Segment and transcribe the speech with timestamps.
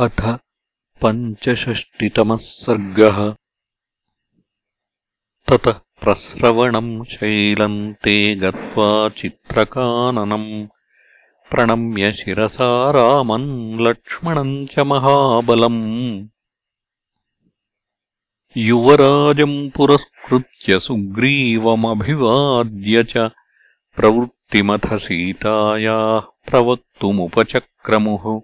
[0.00, 0.38] अथ
[1.04, 3.34] पञ्चषष्टितमः सर्गः।
[5.48, 10.66] ततः प्रस्रवणम् शैलम् ते गत्वा चित्रकाननम्
[11.50, 16.26] प्रणम्य शिरसा रामम् लक्ष्मणम् च महाबलम्।
[18.56, 23.30] युवराजम् पुरस्कृत्य सुग्रीवमभिवाद्य च
[23.96, 28.40] प्रवृत्तिमथ सीतायाः प्रवक्तुमुपचक्रमुः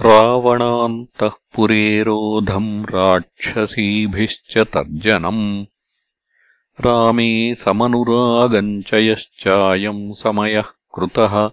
[0.00, 5.64] रावणान्तःपुरेरोधम् राक्षसीभिश्च तर्जनम्।
[6.80, 10.64] रामे समनुरागम् च यश्चायम् समयः
[10.94, 11.50] कृतः।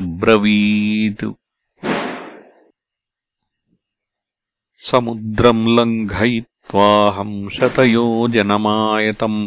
[4.89, 9.39] समुद्रम् लङ्घयित्वाहम् शतयोजनमायतम्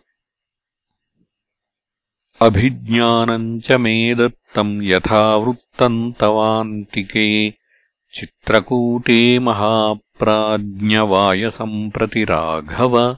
[2.42, 7.65] अभिज्ञानम् च मे दत्तम् यथावृत्तम् तवान्तिके
[8.14, 13.16] चित्रकूटे महाप्राज्ञवायसम् प्रति राघव।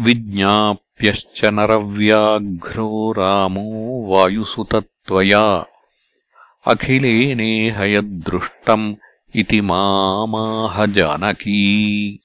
[0.00, 5.66] विज्ञाप्य प्राप्यश्च नरव्याघ्रो रामो वायुसुतत्वया
[6.66, 8.94] अखिलेनेह यद्दृष्टम्
[9.34, 12.20] इति मामाह जानकी।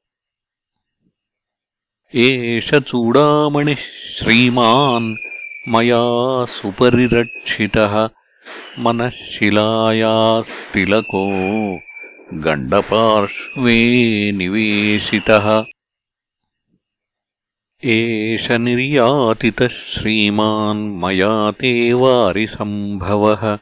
[2.15, 3.77] एष चूडामणिः
[4.15, 5.17] श्रीमान्
[5.69, 8.09] मया सुपरिरक्षितः।
[8.79, 11.31] मनःशिलायास्तिलको
[12.35, 15.65] गण्डपार्श्वे निवेशितः
[17.84, 23.58] एष निर्यातितः श्रीमान् मया ते वारिसम्भवः।